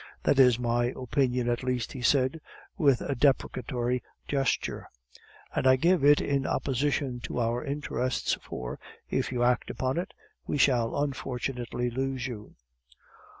That 0.23 0.39
is 0.39 0.57
my 0.57 0.85
opinion 0.95 1.47
at 1.47 1.61
least," 1.61 1.91
he 1.91 2.01
said, 2.01 2.41
with 2.75 3.01
a 3.01 3.13
deprecatory 3.13 4.01
gesture, 4.27 4.89
"and 5.53 5.67
I 5.67 5.75
give 5.75 6.03
it 6.03 6.19
in 6.19 6.47
opposition 6.47 7.19
to 7.25 7.39
our 7.39 7.63
interests, 7.63 8.35
for, 8.41 8.79
if 9.11 9.31
you 9.31 9.43
act 9.43 9.69
upon 9.69 9.99
it, 9.99 10.15
we 10.47 10.57
shall 10.57 10.99
unfortunately 11.03 11.91
lose 11.91 12.25
you." 12.25 12.55